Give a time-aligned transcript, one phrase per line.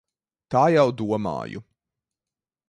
[0.55, 1.63] Tā jau domāju.